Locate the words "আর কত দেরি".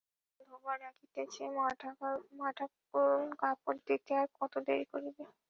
4.21-4.85